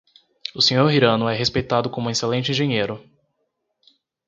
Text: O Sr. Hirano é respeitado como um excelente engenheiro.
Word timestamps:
O 0.55 0.61
Sr. 0.63 0.89
Hirano 0.91 1.29
é 1.29 1.35
respeitado 1.35 1.87
como 1.87 2.07
um 2.07 2.09
excelente 2.09 2.49
engenheiro. 2.49 3.07